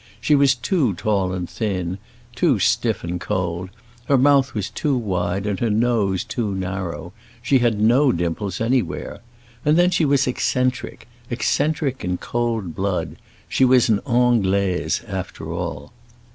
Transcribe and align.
She 0.19 0.33
was 0.33 0.55
too 0.55 0.95
tall 0.95 1.31
and 1.31 1.47
thin, 1.47 1.99
too 2.35 2.57
stiff 2.57 3.03
and 3.03 3.21
cold; 3.21 3.69
her 4.05 4.17
mouth 4.17 4.55
was 4.55 4.71
too 4.71 4.97
wide 4.97 5.45
and 5.45 5.59
her 5.59 5.69
nose 5.69 6.23
too 6.23 6.55
narrow. 6.55 7.13
She 7.43 7.59
had 7.59 7.79
no 7.79 8.11
dimples 8.11 8.59
anywhere. 8.59 9.19
And 9.63 9.77
then 9.77 9.91
she 9.91 10.05
was 10.05 10.25
eccentric, 10.25 11.07
eccentric 11.29 12.03
in 12.03 12.17
cold 12.17 12.73
blood; 12.73 13.17
she 13.47 13.63
was 13.63 13.89
an 13.89 13.99
Anglaise, 14.07 15.03
after 15.07 15.53
all. 15.53 15.91